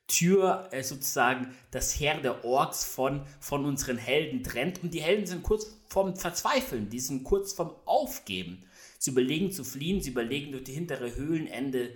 Tür 0.09 0.67
äh, 0.71 0.83
sozusagen 0.83 1.55
das 1.71 1.97
Heer 1.97 2.19
der 2.19 2.43
Orks 2.43 2.83
von, 2.83 3.21
von 3.39 3.63
unseren 3.63 3.97
Helden 3.97 4.43
trennt. 4.43 4.83
Und 4.83 4.93
die 4.93 5.01
Helden 5.01 5.25
sind 5.25 5.43
kurz 5.43 5.77
vorm 5.87 6.15
Verzweifeln, 6.17 6.89
die 6.89 6.99
sind 6.99 7.23
kurz 7.23 7.53
vorm 7.53 7.73
Aufgeben. 7.85 8.63
Sie 8.97 9.11
überlegen 9.11 9.51
zu 9.51 9.63
fliehen, 9.63 10.01
sie 10.01 10.09
überlegen 10.09 10.51
durch 10.51 10.65
die 10.65 10.73
hintere 10.73 11.15
Höhlenende 11.15 11.91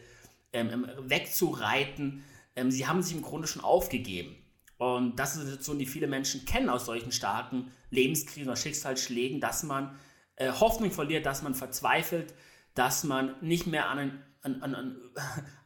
ähm, 0.54 0.70
ähm, 0.72 0.88
wegzureiten. 1.00 2.24
Ähm, 2.56 2.72
sie 2.72 2.88
haben 2.88 3.02
sich 3.04 3.16
im 3.16 3.22
Grunde 3.22 3.48
schon 3.48 3.64
aufgegeben. 3.64 4.38
Und 4.78 5.18
das 5.18 5.32
ist 5.32 5.42
eine 5.42 5.50
Situation, 5.50 5.80
die 5.80 5.86
viele 5.86 6.08
Menschen 6.08 6.46
kennen 6.46 6.70
aus 6.70 6.86
solchen 6.86 7.12
starken 7.12 7.72
Lebenskrisen 7.90 8.50
oder 8.50 8.56
Schicksalsschlägen, 8.56 9.40
dass 9.40 9.64
man 9.64 9.98
äh, 10.36 10.52
Hoffnung 10.52 10.92
verliert, 10.92 11.26
dass 11.26 11.42
man 11.42 11.56
verzweifelt, 11.56 12.34
dass 12.74 13.04
man 13.04 13.36
nicht 13.42 13.68
mehr 13.68 13.90
an, 13.90 14.00
ein, 14.00 14.24
an, 14.44 14.62
an, 14.62 14.76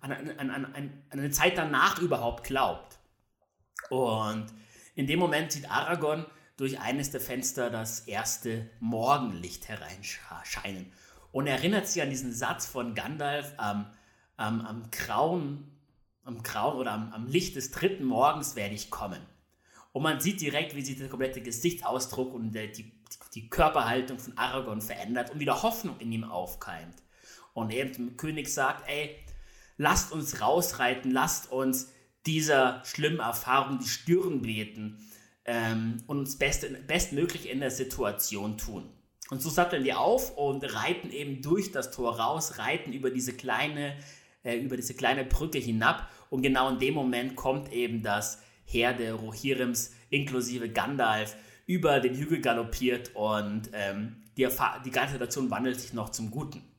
an, 0.01 0.65
an, 0.65 1.03
eine 1.09 1.31
Zeit 1.31 1.57
danach 1.57 1.99
überhaupt 1.99 2.43
glaubt. 2.43 2.99
Und 3.89 4.45
in 4.95 5.07
dem 5.07 5.19
Moment 5.19 5.51
sieht 5.51 5.69
Aragorn 5.69 6.25
durch 6.57 6.79
eines 6.79 7.11
der 7.11 7.21
Fenster 7.21 7.69
das 7.69 8.01
erste 8.01 8.69
Morgenlicht 8.79 9.67
hereinscheinen 9.67 10.91
und 11.31 11.47
erinnert 11.47 11.87
sich 11.87 12.01
an 12.01 12.09
diesen 12.09 12.33
Satz 12.33 12.65
von 12.65 12.95
Gandalf 12.95 13.53
am, 13.57 13.91
am, 14.37 14.61
am 14.61 14.91
grauen, 14.91 15.71
am 16.23 16.41
grauen 16.43 16.77
oder 16.77 16.93
am, 16.93 17.13
am 17.13 17.27
Licht 17.27 17.55
des 17.55 17.71
dritten 17.71 18.05
Morgens 18.05 18.55
werde 18.55 18.75
ich 18.75 18.89
kommen. 18.89 19.21
Und 19.91 20.03
man 20.03 20.19
sieht 20.19 20.41
direkt, 20.41 20.75
wie 20.75 20.83
sich 20.83 20.97
der 20.97 21.09
komplette 21.09 21.41
Gesichtsausdruck 21.41 22.33
und 22.33 22.51
der, 22.53 22.67
die, 22.67 22.91
die 23.33 23.49
Körperhaltung 23.49 24.19
von 24.19 24.37
Aragorn 24.37 24.81
verändert 24.81 25.31
und 25.31 25.39
wieder 25.39 25.63
Hoffnung 25.63 25.99
in 25.99 26.11
ihm 26.11 26.23
aufkeimt. 26.23 26.95
Und 27.57 27.71
er 27.71 27.85
dem 27.85 28.17
König 28.17 28.53
sagt, 28.53 28.87
ey, 28.87 29.15
lasst 29.77 30.11
uns 30.11 30.41
rausreiten, 30.41 31.09
lasst 31.09 31.51
uns 31.51 31.91
dieser 32.27 32.83
schlimmen 32.85 33.19
Erfahrung 33.19 33.79
die 33.79 33.87
Stirn 33.87 34.43
beten 34.43 34.99
ähm, 35.43 36.03
und 36.05 36.19
uns 36.19 36.37
best, 36.37 36.67
bestmöglich 36.85 37.49
in 37.49 37.59
der 37.59 37.71
Situation 37.71 38.59
tun. 38.59 38.87
Und 39.31 39.41
so 39.41 39.49
satteln 39.49 39.83
die 39.83 39.95
auf 39.95 40.37
und 40.37 40.71
reiten 40.71 41.09
eben 41.09 41.41
durch 41.41 41.71
das 41.71 41.89
Tor 41.89 42.19
raus, 42.19 42.59
reiten 42.59 42.93
über 42.93 43.09
diese 43.09 43.33
kleine, 43.33 43.95
äh, 44.43 44.57
über 44.57 44.77
diese 44.77 44.93
kleine 44.93 45.25
Brücke 45.25 45.57
hinab. 45.57 46.11
Und 46.29 46.43
genau 46.43 46.69
in 46.69 46.77
dem 46.77 46.93
Moment 46.93 47.35
kommt 47.35 47.73
eben 47.73 48.03
das 48.03 48.39
Heer 48.65 48.93
der 48.93 49.15
Rohirrims 49.15 49.95
inklusive 50.11 50.69
Gandalf 50.69 51.35
über 51.65 52.01
den 52.01 52.13
Hügel 52.13 52.39
galoppiert 52.39 53.15
und 53.15 53.71
ähm, 53.73 54.17
die, 54.37 54.47
die 54.85 54.91
ganze 54.91 55.13
Situation 55.13 55.49
wandelt 55.49 55.81
sich 55.81 55.93
noch 55.93 56.09
zum 56.09 56.29
Guten. 56.29 56.76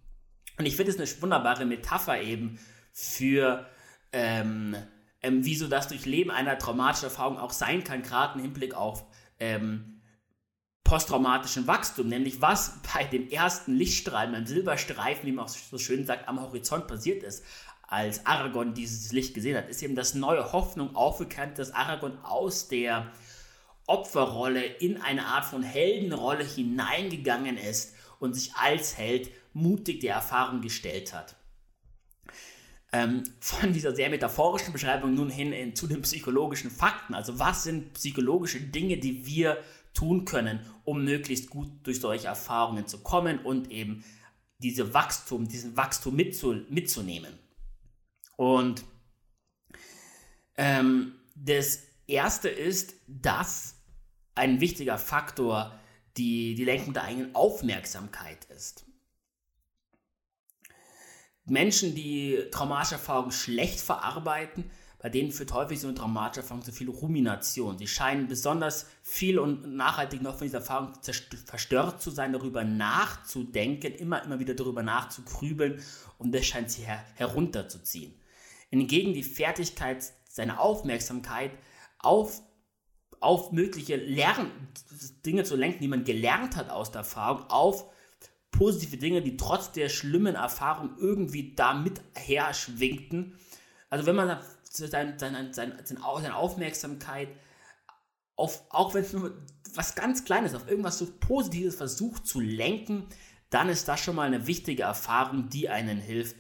Und 0.59 0.67
ich 0.67 0.77
finde 0.77 0.93
es 0.93 0.99
eine 0.99 1.23
wunderbare 1.23 1.65
Metapher 1.65 2.21
eben 2.21 2.59
für, 2.93 3.67
ähm, 4.13 4.77
ähm, 5.23 5.45
wie 5.45 5.55
so 5.55 5.69
das 5.69 5.89
Durchleben 5.89 6.31
einer 6.31 6.59
traumatischen 6.59 7.09
Erfahrung 7.09 7.39
auch 7.39 7.53
sein 7.53 7.85
kann, 7.85 8.03
gerade 8.03 8.39
im 8.39 8.45
Hinblick 8.45 8.75
auf 8.75 9.05
ähm, 9.39 10.01
posttraumatischen 10.83 11.67
Wachstum, 11.67 12.09
nämlich 12.09 12.41
was 12.41 12.81
bei 12.95 13.05
dem 13.05 13.29
ersten 13.29 13.75
Lichtstrahl, 13.75 14.29
beim 14.29 14.47
Silberstreifen, 14.47 15.27
wie 15.27 15.33
man 15.33 15.45
auch 15.45 15.49
so 15.49 15.79
schön 15.79 16.07
sagt, 16.07 16.27
am 16.29 16.41
Horizont 16.41 16.87
passiert 16.87 17.23
ist, 17.23 17.45
als 17.83 18.27
Aragorn 18.27 18.75
dieses 18.75 19.13
Licht 19.13 19.35
gesehen 19.35 19.57
hat, 19.57 19.69
ist 19.69 19.83
eben 19.83 19.95
das 19.95 20.15
neue 20.15 20.53
Hoffnung 20.53 20.97
aufgekehrt, 20.97 21.59
dass 21.59 21.73
Aragorn 21.73 22.19
aus 22.23 22.69
der 22.69 23.11
Opferrolle 23.87 24.65
in 24.65 25.01
eine 25.01 25.25
Art 25.27 25.45
von 25.45 25.63
Heldenrolle 25.63 26.45
hineingegangen 26.45 27.57
ist 27.57 27.95
und 28.19 28.35
sich 28.35 28.55
als 28.55 28.99
Held 28.99 29.31
mutig 29.59 30.01
der 30.01 30.15
Erfahrung 30.15 30.61
gestellt 30.61 31.13
hat. 31.13 31.37
Ähm, 32.91 33.23
von 33.41 33.73
dieser 33.73 33.95
sehr 33.95 34.09
metaphorischen 34.09 34.73
Beschreibung 34.73 35.15
nun 35.15 35.29
hin 35.29 35.53
in, 35.53 35.77
zu 35.77 35.87
den 35.87 36.01
psychologischen 36.03 36.71
Fakten. 36.71 37.15
Also 37.15 37.39
was 37.39 37.65
sind 37.65 37.93
psychologische 37.95 38.61
Dinge, 38.61 38.97
die 38.97 39.27
wir 39.27 39.59
tun 39.93 40.25
können, 40.25 40.61
um 40.85 41.05
möglichst 41.05 41.51
gut 41.51 41.69
durch 41.83 42.01
solche 42.01 42.29
Erfahrungen 42.29 42.87
zu 42.87 43.03
kommen 43.03 43.41
und 43.41 43.71
eben 43.71 44.05
diese 44.59 44.95
Wachstum, 44.95 45.49
diesen 45.49 45.77
Wachstum 45.77 46.17
mitzu, 46.17 46.65
mitzunehmen. 46.69 47.39
Und 48.37 48.85
ähm, 50.57 51.15
das 51.35 51.83
erste 52.07 52.49
ist, 52.49 52.95
dass 53.07 53.77
ein 54.35 54.61
wichtiger 54.61 54.99
Faktor 54.99 55.79
die, 56.17 56.55
die 56.55 56.65
Lenkung 56.65 56.95
der 56.95 57.05
eigenen 57.05 57.35
Aufmerksamkeit 57.35 58.47
ist. 58.47 58.88
Menschen, 61.51 61.95
die 61.95 62.39
traumatische 62.51 62.95
Erfahrungen 62.95 63.33
schlecht 63.33 63.81
verarbeiten, 63.81 64.71
bei 65.01 65.09
denen 65.09 65.31
führt 65.31 65.53
häufig 65.53 65.81
so 65.81 65.87
eine 65.87 65.97
traumatische 65.97 66.41
Erfahrung 66.41 66.65
zu 66.65 66.73
viel 66.73 66.89
Rumination. 66.89 67.79
Sie 67.79 67.87
scheinen 67.87 68.27
besonders 68.27 68.87
viel 69.03 69.39
und 69.39 69.77
nachhaltig 69.77 70.23
noch 70.23 70.37
von 70.37 70.47
dieser 70.47 70.59
Erfahrung 70.59 70.93
verstört 71.47 72.03
zu 72.03 72.11
sein, 72.11 72.33
darüber 72.33 72.65
nachzudenken, 72.65 73.95
immer, 73.95 74.25
immer 74.25 74.41
wieder 74.41 74.55
darüber 74.55 74.83
nachzugrübeln 74.83 75.81
und 76.19 76.35
das 76.35 76.47
scheint 76.47 76.71
sie 76.71 76.83
her 76.83 77.05
herunterzuziehen. 77.15 78.15
Hingegen 78.71 79.15
die 79.15 79.23
Fertigkeit, 79.23 80.13
seine 80.29 80.59
Aufmerksamkeit 80.59 81.53
auf, 82.01 82.43
auf 83.21 83.53
mögliche 83.53 83.97
Lern 83.97 84.51
Dinge 85.25 85.45
zu 85.45 85.57
lenken, 85.57 85.81
die 85.81 85.89
man 85.89 86.05
gelernt 86.05 86.57
hat 86.57 86.71
aus 86.71 86.91
der 86.91 87.01
Erfahrung, 87.01 87.45
auf 87.51 87.89
positive 88.59 88.97
Dinge, 88.97 89.23
die 89.23 89.37
trotz 89.37 89.71
der 89.71 89.89
schlimmen 89.89 90.35
Erfahrung 90.35 90.97
irgendwie 90.99 91.55
da 91.55 91.75
mit 91.75 92.01
her 92.17 92.53
schwingten. 92.53 93.39
Also 93.89 94.05
wenn 94.05 94.17
man 94.17 94.41
seine, 94.65 95.17
seine, 95.19 95.55
seine, 95.55 95.79
seine 95.85 96.37
Aufmerksamkeit 96.37 97.29
auf, 98.35 98.65
auch 98.71 98.95
wenn 98.95 99.03
es 99.03 99.13
nur 99.13 99.33
was 99.75 99.95
ganz 99.95 100.25
Kleines, 100.25 100.55
auf 100.55 100.69
irgendwas 100.69 100.99
so 100.99 101.07
Positives 101.21 101.77
versucht 101.77 102.27
zu 102.27 102.41
lenken, 102.41 103.07
dann 103.51 103.69
ist 103.69 103.87
das 103.87 104.01
schon 104.01 104.17
mal 104.17 104.27
eine 104.27 104.47
wichtige 104.47 104.83
Erfahrung, 104.83 105.49
die 105.49 105.69
einen 105.69 105.99
hilft, 105.99 106.37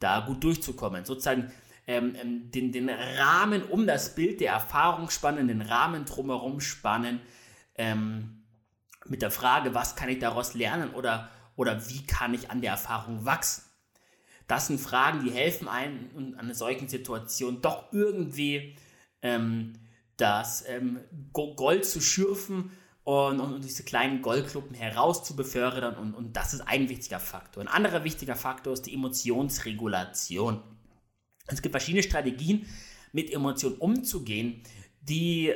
da 0.00 0.20
gut 0.20 0.42
durchzukommen. 0.42 1.04
Sozusagen 1.04 1.52
ähm, 1.86 2.16
ähm 2.20 2.50
den, 2.50 2.72
den 2.72 2.90
Rahmen 2.90 3.62
um 3.62 3.86
das 3.86 4.14
Bild 4.14 4.40
der 4.40 4.52
Erfahrung 4.52 5.08
spannen, 5.08 5.46
den 5.46 5.62
Rahmen 5.62 6.04
drumherum 6.04 6.60
spannen, 6.60 7.20
ähm, 7.76 8.42
mit 9.06 9.22
der 9.22 9.30
Frage, 9.30 9.74
was 9.74 9.96
kann 9.96 10.08
ich 10.08 10.18
daraus 10.18 10.54
lernen 10.54 10.94
oder, 10.94 11.30
oder 11.60 11.90
wie 11.90 12.06
kann 12.06 12.32
ich 12.32 12.50
an 12.50 12.62
der 12.62 12.70
Erfahrung 12.70 13.26
wachsen. 13.26 13.64
Das 14.46 14.68
sind 14.68 14.80
Fragen, 14.80 15.22
die 15.22 15.30
helfen 15.30 15.68
einem 15.68 16.08
in 16.16 16.34
einer 16.36 16.54
solchen 16.54 16.88
Situation 16.88 17.60
doch 17.60 17.92
irgendwie 17.92 18.78
ähm, 19.20 19.74
das 20.16 20.64
ähm, 20.66 21.00
Gold 21.34 21.84
zu 21.84 22.00
schürfen 22.00 22.72
und, 23.04 23.40
und, 23.40 23.62
diese 23.62 23.82
kleinen 23.84 24.22
Goldkluppen 24.22 24.74
herauszubefördern. 24.74 25.96
Und, 25.96 26.14
und 26.14 26.34
das 26.34 26.54
ist 26.54 26.62
ein 26.62 26.88
wichtiger 26.88 27.20
Faktor. 27.20 27.62
Ein 27.62 27.68
anderer 27.68 28.04
wichtiger 28.04 28.36
Faktor 28.36 28.72
ist 28.72 28.86
die 28.86 28.94
Emotionsregulation. 28.94 30.62
Es 31.46 31.60
gibt 31.60 31.74
verschiedene 31.74 32.02
Strategien, 32.02 32.64
mit 33.12 33.30
Emotionen 33.30 33.76
umzugehen, 33.76 34.62
die 35.02 35.52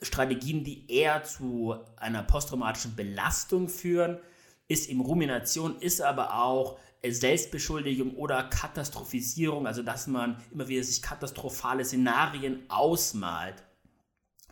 Strategien, 0.00 0.62
die 0.62 0.88
eher 0.88 1.24
zu 1.24 1.74
einer 1.96 2.22
posttraumatischen 2.22 2.94
Belastung 2.94 3.68
führen, 3.68 4.20
ist 4.68 4.88
eben 4.88 5.00
Rumination, 5.00 5.78
ist 5.80 6.00
aber 6.00 6.42
auch 6.42 6.78
Selbstbeschuldigung 7.06 8.14
oder 8.14 8.44
Katastrophisierung, 8.44 9.66
also 9.66 9.82
dass 9.82 10.06
man 10.06 10.42
immer 10.50 10.68
wieder 10.68 10.82
sich 10.82 11.02
katastrophale 11.02 11.84
Szenarien 11.84 12.64
ausmalt. 12.68 13.62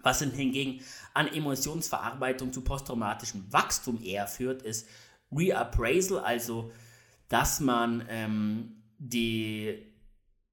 Was 0.02 0.20
hingegen 0.20 0.82
an 1.14 1.28
Emotionsverarbeitung 1.28 2.52
zu 2.52 2.62
posttraumatischem 2.62 3.50
Wachstum 3.52 4.02
eher 4.02 4.26
führt, 4.26 4.62
ist 4.62 4.88
Reappraisal, 5.30 6.18
also 6.18 6.70
dass 7.28 7.60
man 7.60 8.04
ähm, 8.08 8.82
die, 8.98 9.94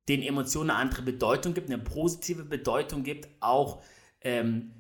den 0.08 0.22
Emotionen 0.22 0.70
eine 0.70 0.80
andere 0.80 1.02
Bedeutung 1.02 1.54
gibt, 1.54 1.70
eine 1.70 1.80
positive 1.84 2.46
Bedeutung 2.46 3.04
gibt, 3.04 3.28
auch 3.42 3.82
ähm, 4.22 4.72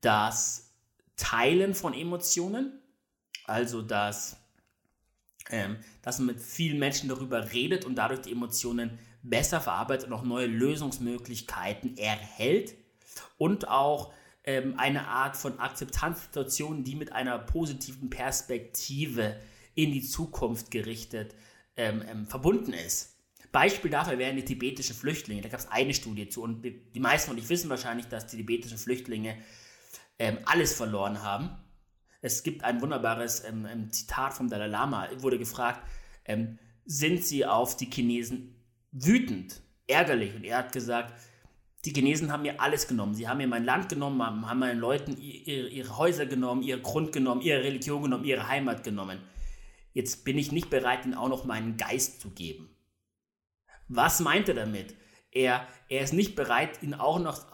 das 0.00 0.74
Teilen 1.16 1.74
von 1.74 1.94
Emotionen, 1.94 2.80
also 3.46 3.82
dass, 3.82 4.36
ähm, 5.50 5.76
dass 6.02 6.18
man 6.18 6.28
mit 6.28 6.40
vielen 6.40 6.78
Menschen 6.78 7.08
darüber 7.08 7.52
redet 7.52 7.84
und 7.84 7.96
dadurch 7.96 8.22
die 8.22 8.32
Emotionen 8.32 8.98
besser 9.22 9.60
verarbeitet 9.60 10.08
und 10.08 10.12
auch 10.12 10.22
neue 10.22 10.46
Lösungsmöglichkeiten 10.46 11.96
erhält 11.96 12.74
und 13.38 13.68
auch 13.68 14.12
ähm, 14.44 14.74
eine 14.78 15.08
Art 15.08 15.36
von 15.36 15.58
Akzeptanzsituation, 15.58 16.84
die 16.84 16.94
mit 16.94 17.12
einer 17.12 17.38
positiven 17.38 18.10
Perspektive 18.10 19.36
in 19.74 19.92
die 19.92 20.02
Zukunft 20.02 20.70
gerichtet 20.70 21.34
ähm, 21.76 22.02
ähm, 22.06 22.26
verbunden 22.26 22.72
ist. 22.72 23.14
Beispiel 23.50 23.90
dafür 23.90 24.18
wären 24.18 24.36
die 24.36 24.44
tibetischen 24.44 24.96
Flüchtlinge. 24.96 25.40
Da 25.40 25.48
gab 25.48 25.60
es 25.60 25.70
eine 25.70 25.94
Studie 25.94 26.28
zu 26.28 26.42
und 26.42 26.62
die 26.62 27.00
meisten 27.00 27.30
von 27.30 27.38
euch 27.38 27.48
wissen 27.48 27.70
wahrscheinlich, 27.70 28.06
dass 28.06 28.26
die 28.26 28.36
tibetischen 28.36 28.78
Flüchtlinge 28.78 29.38
ähm, 30.18 30.38
alles 30.44 30.74
verloren 30.74 31.22
haben. 31.22 31.50
Es 32.24 32.42
gibt 32.42 32.64
ein 32.64 32.80
wunderbares 32.80 33.44
ähm, 33.44 33.66
ähm, 33.70 33.92
Zitat 33.92 34.32
vom 34.32 34.48
Dalai 34.48 34.68
Lama. 34.68 35.08
Wurde 35.18 35.38
gefragt, 35.38 35.82
sind 36.86 37.22
sie 37.22 37.44
auf 37.44 37.76
die 37.76 37.90
Chinesen 37.90 38.54
wütend, 38.92 39.60
ärgerlich? 39.86 40.34
Und 40.34 40.44
er 40.44 40.56
hat 40.56 40.72
gesagt, 40.72 41.12
die 41.84 41.92
Chinesen 41.92 42.32
haben 42.32 42.44
mir 42.44 42.62
alles 42.62 42.88
genommen. 42.88 43.14
Sie 43.14 43.28
haben 43.28 43.36
mir 43.36 43.46
mein 43.46 43.66
Land 43.66 43.90
genommen, 43.90 44.22
haben 44.48 44.58
meinen 44.58 44.80
Leuten 44.80 45.18
ihre, 45.20 45.68
ihre 45.68 45.98
Häuser 45.98 46.24
genommen, 46.24 46.62
ihren 46.62 46.82
Grund 46.82 47.12
genommen, 47.12 47.42
ihre 47.42 47.62
Religion 47.62 48.02
genommen, 48.02 48.24
ihre 48.24 48.48
Heimat 48.48 48.84
genommen. 48.84 49.18
Jetzt 49.92 50.24
bin 50.24 50.38
ich 50.38 50.50
nicht 50.50 50.70
bereit, 50.70 51.04
ihnen 51.04 51.12
auch 51.12 51.28
noch 51.28 51.44
meinen 51.44 51.76
Geist 51.76 52.22
zu 52.22 52.30
geben. 52.30 52.74
Was 53.88 54.20
meint 54.20 54.48
er 54.48 54.54
damit? 54.54 54.94
Er, 55.30 55.68
er 55.90 56.00
ist 56.00 56.14
nicht 56.14 56.36
bereit, 56.36 56.82
ihnen 56.82 56.94
auch 56.94 57.18
noch, 57.18 57.44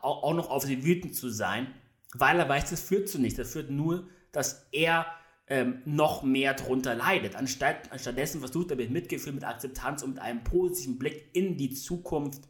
auch 0.00 0.32
noch 0.32 0.48
auf 0.48 0.62
sie 0.62 0.82
wütend 0.82 1.14
zu 1.14 1.28
sein, 1.28 1.74
weil 2.14 2.38
er 2.38 2.48
weiß, 2.48 2.70
das 2.70 2.80
führt 2.80 3.08
zu 3.08 3.18
nichts. 3.18 3.36
Das 3.36 3.52
führt 3.52 3.70
nur, 3.70 4.08
dass 4.32 4.66
er 4.72 5.06
ähm, 5.46 5.82
noch 5.84 6.22
mehr 6.22 6.54
darunter 6.54 6.94
leidet. 6.94 7.36
Anstatt, 7.36 7.92
anstattdessen 7.92 8.40
versucht 8.40 8.70
er 8.70 8.76
mit 8.76 8.90
Mitgefühl, 8.90 9.32
mit 9.32 9.44
Akzeptanz 9.44 10.02
und 10.02 10.10
mit 10.10 10.18
einem 10.20 10.42
positiven 10.42 10.98
Blick 10.98 11.30
in 11.34 11.56
die 11.56 11.74
Zukunft 11.74 12.42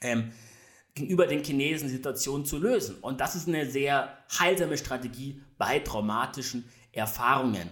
ähm, 0.00 0.32
gegenüber 0.94 1.26
den 1.26 1.44
Chinesen 1.44 1.88
die 1.88 1.94
Situation 1.94 2.44
zu 2.44 2.58
lösen. 2.58 2.96
Und 3.00 3.20
das 3.20 3.34
ist 3.34 3.48
eine 3.48 3.68
sehr 3.70 4.16
heilsame 4.38 4.78
Strategie 4.78 5.42
bei 5.58 5.80
traumatischen 5.80 6.68
Erfahrungen. 6.92 7.68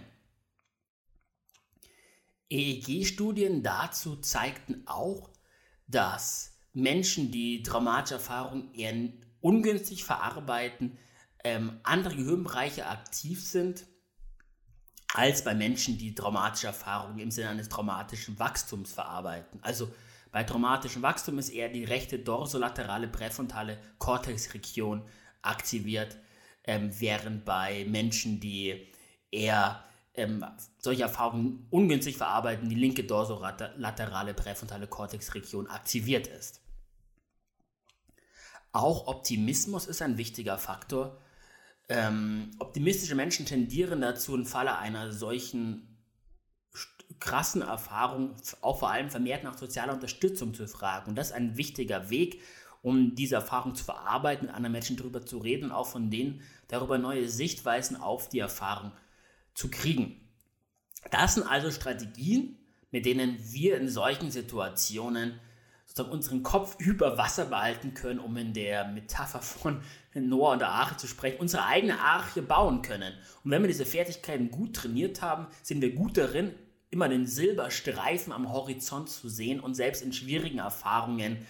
EEG-Studien 2.49 3.63
dazu 3.63 4.17
zeigten 4.17 4.83
auch, 4.85 5.31
dass 5.87 6.59
Menschen, 6.73 7.31
die 7.31 7.63
traumatische 7.63 8.15
Erfahrungen 8.15 8.73
eher 8.73 8.93
ungünstig 9.45 10.03
verarbeiten, 10.03 10.97
ähm, 11.43 11.79
andere 11.83 12.15
Gehirnbereiche 12.15 12.87
aktiv 12.87 13.43
sind 13.43 13.85
als 15.13 15.43
bei 15.43 15.53
Menschen, 15.53 15.99
die 15.99 16.15
traumatische 16.15 16.65
Erfahrungen 16.65 17.19
im 17.19 17.29
Sinne 17.29 17.49
eines 17.49 17.69
traumatischen 17.69 18.39
Wachstums 18.39 18.93
verarbeiten. 18.93 19.59
Also 19.61 19.93
bei 20.31 20.43
traumatischem 20.43 21.03
Wachstum 21.03 21.37
ist 21.37 21.49
eher 21.49 21.69
die 21.69 21.83
rechte 21.83 22.17
dorsolaterale 22.17 23.07
präfrontale 23.07 23.77
Kortexregion 23.99 25.03
aktiviert, 25.43 26.17
ähm, 26.63 26.89
während 26.99 27.45
bei 27.45 27.85
Menschen, 27.87 28.39
die 28.39 28.91
eher 29.29 29.83
ähm, 30.15 30.43
solche 30.79 31.03
Erfahrungen 31.03 31.67
ungünstig 31.69 32.17
verarbeiten, 32.17 32.67
die 32.67 32.75
linke 32.75 33.03
dorsolaterale 33.03 34.33
präfrontale 34.33 34.87
Kortexregion 34.87 35.67
aktiviert 35.67 36.25
ist. 36.25 36.64
Auch 38.75 39.07
Optimismus 39.07 39.87
ist 39.87 40.01
ein 40.01 40.17
wichtiger 40.17 40.57
Faktor. 40.57 41.17
Ähm, 41.87 42.51
optimistische 42.59 43.15
Menschen 43.15 43.45
tendieren 43.45 44.01
dazu, 44.01 44.35
im 44.35 44.45
Falle 44.45 44.77
einer 44.77 45.13
solchen 45.13 45.97
krassen 47.21 47.61
Erfahrung 47.61 48.35
auch 48.59 48.79
vor 48.79 48.91
allem 48.91 49.09
vermehrt 49.09 49.45
nach 49.45 49.57
sozialer 49.57 49.93
Unterstützung 49.93 50.53
zu 50.53 50.67
fragen. 50.67 51.11
Und 51.11 51.15
das 51.15 51.27
ist 51.27 51.35
ein 51.35 51.55
wichtiger 51.55 52.09
Weg, 52.09 52.41
um 52.81 53.15
diese 53.15 53.35
Erfahrung 53.35 53.75
zu 53.75 53.85
verarbeiten, 53.85 54.47
mit 54.47 54.53
anderen 54.53 54.73
Menschen 54.73 54.97
darüber 54.97 55.25
zu 55.25 55.37
reden 55.37 55.67
und 55.67 55.71
auch 55.71 55.87
von 55.87 56.11
denen 56.11 56.41
darüber 56.67 56.97
neue 56.97 57.29
Sichtweisen 57.29 57.95
auf 57.95 58.27
die 58.27 58.39
Erfahrung 58.39 58.91
zu 59.53 59.71
kriegen. 59.71 60.19
Das 61.11 61.35
sind 61.35 61.43
also 61.47 61.71
Strategien, 61.71 62.57
mit 62.91 63.05
denen 63.05 63.37
wir 63.53 63.77
in 63.77 63.87
solchen 63.87 64.31
Situationen 64.31 65.39
sozusagen 65.85 66.11
unseren 66.13 66.43
Kopf 66.43 66.75
über 66.79 67.17
Wasser 67.17 67.45
behalten 67.45 67.93
können, 67.93 68.19
um 68.19 68.35
in 68.37 68.53
der 68.53 68.87
Metapher 68.87 69.41
von 69.41 69.81
Noah 70.13 70.53
und 70.53 70.59
der 70.59 70.69
Arche 70.69 70.97
zu 70.97 71.07
sprechen, 71.07 71.39
unsere 71.39 71.65
eigene 71.65 71.99
Arche 71.99 72.41
bauen 72.41 72.81
können. 72.81 73.13
Und 73.43 73.51
wenn 73.51 73.61
wir 73.61 73.67
diese 73.67 73.85
Fertigkeiten 73.85 74.51
gut 74.51 74.75
trainiert 74.75 75.21
haben, 75.21 75.47
sind 75.61 75.81
wir 75.81 75.93
gut 75.93 76.17
darin, 76.17 76.53
immer 76.89 77.09
den 77.09 77.27
Silberstreifen 77.27 78.31
am 78.31 78.51
Horizont 78.51 79.09
zu 79.09 79.29
sehen 79.29 79.59
und 79.59 79.73
selbst 79.73 80.01
in 80.01 80.13
schwierigen 80.13 80.59
Erfahrungen 80.59 81.45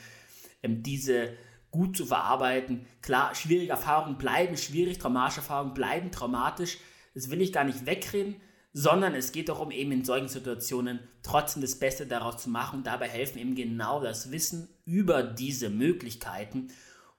ähm, 0.64 0.82
diese 0.82 1.34
gut 1.72 1.96
zu 1.98 2.06
verarbeiten. 2.06 2.88
Klar, 3.02 3.36
schwierige 3.36 3.72
Erfahrungen 3.72 4.18
bleiben 4.18 4.58
schwierig, 4.58 4.98
traumatische 4.98 5.42
Erfahrungen 5.42 5.74
bleiben 5.74 6.12
traumatisch. 6.12 6.78
Das 7.14 7.30
will 7.30 7.42
ich 7.42 7.54
gar 7.54 7.64
nicht 7.64 7.86
wegreden, 7.86 8.36
sondern 8.78 9.16
es 9.16 9.32
geht 9.32 9.48
darum, 9.48 9.72
eben 9.72 9.94
in 9.94 10.04
solchen 10.04 10.28
Situationen 10.28 11.00
trotzdem 11.24 11.62
das 11.62 11.80
Beste 11.80 12.06
daraus 12.06 12.44
zu 12.44 12.50
machen. 12.50 12.80
Und 12.80 12.88
dabei 12.88 13.08
helfen 13.08 13.38
eben 13.38 13.56
genau 13.56 14.04
das 14.04 14.32
Wissen 14.32 14.68
über 14.84 15.24
diese 15.24 15.70
Möglichkeiten. 15.70 16.68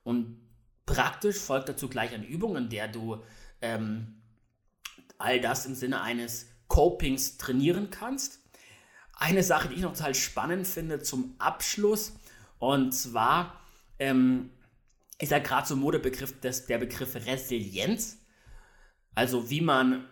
Und 0.05 0.39
praktisch 0.85 1.39
folgt 1.39 1.71
dazu 1.71 1.89
gleich 1.89 2.13
eine 2.13 2.27
Übung, 2.27 2.59
in 2.59 2.69
der 2.69 2.89
du 2.89 3.23
ähm, 3.63 4.21
all 5.17 5.41
das 5.41 5.65
im 5.65 5.75
Sinne 5.75 6.03
eines 6.03 6.47
Copings 6.69 7.39
trainieren 7.39 7.89
kannst. 7.89 8.41
Eine 9.15 9.43
Sache, 9.43 9.71
die 9.71 9.77
ich 9.77 9.81
noch 9.81 9.95
total 9.95 10.15
spannend 10.15 10.67
finde 10.67 11.01
zum 11.01 11.37
Abschluss, 11.39 12.13
und 12.59 12.93
zwar 12.93 13.59
ähm, 13.99 14.51
ist 15.19 15.33
ja 15.33 15.39
gerade 15.39 15.67
so 15.67 15.75
Modebegriff 15.75 16.39
des, 16.39 16.67
der 16.67 16.77
Begriff 16.77 17.15
Resilienz. 17.15 18.19
Also 19.15 19.49
wie 19.49 19.63
man 19.63 20.07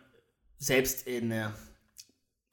selbst 0.64 1.06
in, 1.06 1.30
äh, 1.30 1.50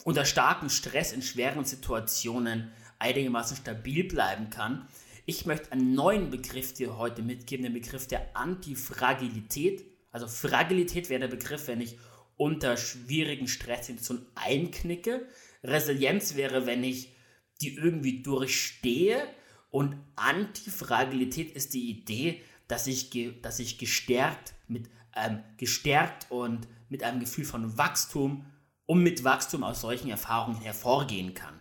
unter 0.04 0.26
starkem 0.26 0.70
Stress 0.70 1.14
in 1.14 1.22
schweren 1.22 1.64
Situationen 1.64 2.72
einigermaßen 3.00 3.58
stabil 3.58 4.04
bleiben 4.04 4.50
kann. 4.50 4.88
Ich 5.26 5.46
möchte 5.46 5.72
einen 5.72 5.94
neuen 5.94 6.30
Begriff 6.30 6.74
dir 6.74 6.98
heute 6.98 7.22
mitgeben, 7.22 7.64
den 7.64 7.74
Begriff 7.74 8.08
der 8.08 8.36
Antifragilität. 8.36 9.86
Also 10.12 10.28
Fragilität 10.28 11.10
wäre 11.10 11.22
der 11.22 11.28
Begriff, 11.28 11.68
wenn 11.68 11.80
ich 11.80 11.98
unter 12.36 12.76
schwierigen 12.76 13.48
Stresssituationen 13.48 14.26
einknicke. 14.36 15.28
Resilienz 15.64 16.36
wäre, 16.36 16.66
wenn 16.66 16.84
ich 16.84 17.14
die 17.62 17.76
irgendwie 17.76 18.22
durchstehe. 18.22 19.24
Und 19.70 19.96
Antifragilität 20.16 21.56
ist 21.56 21.74
die 21.74 21.90
Idee, 21.90 22.42
dass 22.68 22.88
ich, 22.88 23.10
dass 23.42 23.60
ich 23.60 23.78
gestärkt, 23.78 24.54
mit, 24.68 24.90
ähm, 25.16 25.44
gestärkt 25.58 26.30
und 26.30 26.68
mit 26.92 27.04
einem 27.04 27.22
Gefühl 27.22 27.46
von 27.46 27.78
Wachstum 27.78 28.46
und 28.86 29.02
mit 29.02 29.24
Wachstum 29.24 29.64
aus 29.64 29.80
solchen 29.80 30.10
Erfahrungen 30.10 30.60
hervorgehen 30.60 31.34
kann. 31.34 31.58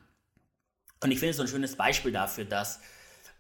Und 1.02 1.12
ich 1.12 1.20
finde 1.20 1.30
es 1.30 1.40
ein 1.40 1.46
schönes 1.46 1.76
Beispiel 1.76 2.10
dafür, 2.10 2.44
dass 2.44 2.80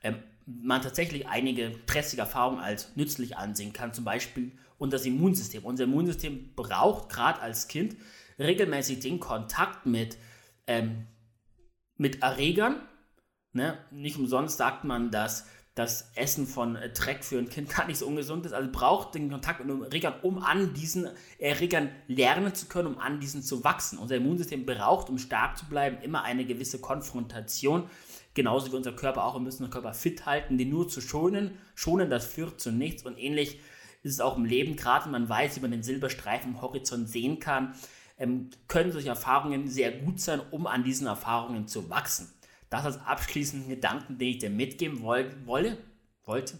ähm, 0.02 0.22
man 0.46 0.80
tatsächlich 0.80 1.26
einige 1.26 1.74
stressige 1.84 2.22
Erfahrungen 2.22 2.60
als 2.60 2.94
nützlich 2.94 3.36
ansehen 3.36 3.72
kann. 3.72 3.92
Zum 3.92 4.04
Beispiel 4.04 4.52
und 4.78 4.92
das 4.92 5.04
Immunsystem. 5.04 5.64
Unser 5.64 5.84
Immunsystem 5.84 6.54
braucht 6.54 7.08
gerade 7.10 7.40
als 7.40 7.66
Kind 7.66 7.96
regelmäßig 8.38 9.00
den 9.00 9.18
Kontakt 9.18 9.84
mit, 9.84 10.16
ähm, 10.68 11.08
mit 11.96 12.22
Erregern. 12.22 12.80
Ne? 13.52 13.78
Nicht 13.90 14.16
umsonst 14.16 14.58
sagt 14.58 14.84
man, 14.84 15.10
dass 15.10 15.48
das 15.80 16.10
Essen 16.14 16.46
von 16.46 16.76
äh, 16.76 16.90
Dreck 16.90 17.24
für 17.24 17.38
ein 17.38 17.48
Kind 17.48 17.70
gar 17.74 17.86
nicht 17.86 17.98
so 17.98 18.06
ungesund 18.06 18.46
ist. 18.46 18.52
Also 18.52 18.70
braucht 18.70 19.14
den 19.14 19.30
Kontakt 19.30 19.64
mit 19.64 19.82
Erregern, 19.82 20.14
um 20.22 20.42
an 20.42 20.74
diesen 20.74 21.08
Erregern 21.38 21.90
lernen 22.06 22.54
zu 22.54 22.66
können, 22.66 22.88
um 22.88 22.98
an 22.98 23.20
diesen 23.20 23.42
zu 23.42 23.64
wachsen. 23.64 23.98
Unser 23.98 24.16
Immunsystem 24.16 24.66
braucht, 24.66 25.08
um 25.08 25.18
stark 25.18 25.58
zu 25.58 25.66
bleiben, 25.66 25.98
immer 26.02 26.22
eine 26.22 26.44
gewisse 26.44 26.80
Konfrontation. 26.80 27.88
Genauso 28.34 28.70
wie 28.70 28.76
unser 28.76 28.92
Körper 28.92 29.24
auch. 29.24 29.34
Wir 29.34 29.40
müssen 29.40 29.64
unseren 29.64 29.72
Körper 29.72 29.94
fit 29.94 30.26
halten, 30.26 30.58
den 30.58 30.70
nur 30.70 30.88
zu 30.88 31.00
schonen. 31.00 31.58
Schonen, 31.74 32.10
das 32.10 32.26
führt 32.26 32.60
zu 32.60 32.70
nichts. 32.70 33.02
Und 33.04 33.18
ähnlich 33.18 33.60
ist 34.02 34.12
es 34.12 34.20
auch 34.20 34.36
im 34.36 34.44
Leben, 34.44 34.76
gerade 34.76 35.06
wenn 35.06 35.12
man 35.12 35.28
weiß, 35.28 35.56
wie 35.56 35.60
man 35.60 35.72
den 35.72 35.82
Silberstreifen 35.82 36.54
am 36.54 36.62
Horizont 36.62 37.08
sehen 37.08 37.40
kann, 37.40 37.74
ähm, 38.18 38.50
können 38.68 38.92
solche 38.92 39.08
Erfahrungen 39.08 39.68
sehr 39.68 39.90
gut 39.92 40.20
sein, 40.20 40.40
um 40.50 40.66
an 40.66 40.84
diesen 40.84 41.06
Erfahrungen 41.06 41.66
zu 41.66 41.90
wachsen. 41.90 42.32
Das 42.70 42.84
als 42.84 43.00
abschließenden 43.04 43.68
Gedanken, 43.68 44.16
den 44.16 44.28
ich 44.28 44.38
dir 44.38 44.50
mitgeben 44.50 45.02
woll 45.02 45.30
wolle, 45.44 45.76
wollte. 46.24 46.58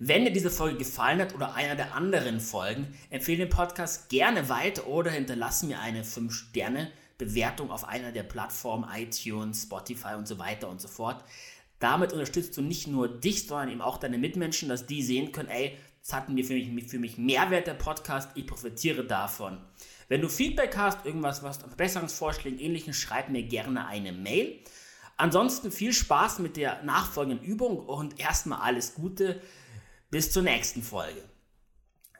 Wenn 0.00 0.24
dir 0.24 0.32
diese 0.32 0.50
Folge 0.50 0.78
gefallen 0.78 1.20
hat 1.20 1.34
oder 1.34 1.54
einer 1.54 1.74
der 1.74 1.94
anderen 1.94 2.40
Folgen, 2.40 2.86
empfehle 3.10 3.38
den 3.38 3.50
Podcast 3.50 4.08
gerne 4.08 4.48
weiter 4.48 4.86
oder 4.86 5.10
hinterlasse 5.10 5.66
mir 5.66 5.80
eine 5.80 6.04
5-Sterne-Bewertung 6.04 7.70
auf 7.70 7.86
einer 7.86 8.12
der 8.12 8.22
Plattformen 8.22 8.88
iTunes, 8.94 9.64
Spotify 9.64 10.14
und 10.16 10.28
so 10.28 10.38
weiter 10.38 10.68
und 10.68 10.80
so 10.80 10.88
fort. 10.88 11.24
Damit 11.80 12.12
unterstützt 12.12 12.56
du 12.56 12.62
nicht 12.62 12.86
nur 12.86 13.08
dich, 13.08 13.46
sondern 13.46 13.70
eben 13.70 13.82
auch 13.82 13.98
deine 13.98 14.18
Mitmenschen, 14.18 14.68
dass 14.68 14.86
die 14.86 15.02
sehen 15.02 15.32
können, 15.32 15.48
ey, 15.48 15.76
Es 16.00 16.12
hat 16.12 16.28
mir 16.28 16.44
für 16.44 16.54
mich, 16.54 16.88
für 16.88 16.98
mich 16.98 17.18
Mehrwert 17.18 17.66
der 17.66 17.74
Podcast. 17.74 18.30
Ich 18.34 18.46
profitiere 18.46 19.04
davon. 19.04 19.58
Wenn 20.08 20.22
du 20.22 20.28
Feedback 20.28 20.76
hast, 20.76 21.04
irgendwas, 21.04 21.42
was 21.42 21.58
Verbesserungsvorschlägen, 21.58 22.58
ähnlichen, 22.58 22.94
schreib 22.94 23.28
mir 23.28 23.42
gerne 23.42 23.86
eine 23.86 24.12
Mail. 24.12 24.58
Ansonsten 25.18 25.70
viel 25.70 25.92
Spaß 25.92 26.38
mit 26.38 26.56
der 26.56 26.82
nachfolgenden 26.82 27.44
Übung 27.44 27.78
und 27.78 28.18
erstmal 28.18 28.60
alles 28.60 28.94
Gute. 28.94 29.42
Bis 30.10 30.32
zur 30.32 30.42
nächsten 30.42 30.82
Folge. 30.82 31.22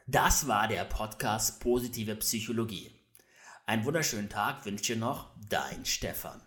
Das 0.05 0.47
war 0.47 0.67
der 0.67 0.85
Podcast 0.85 1.59
Positive 1.61 2.15
Psychologie. 2.17 2.91
Einen 3.65 3.85
wunderschönen 3.85 4.29
Tag 4.29 4.65
wünsche 4.65 4.93
dir 4.93 4.99
noch 4.99 5.31
dein 5.49 5.85
Stefan. 5.85 6.41